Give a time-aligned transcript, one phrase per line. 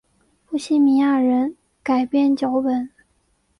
[0.47, 2.89] 波希米亚人改编脚本。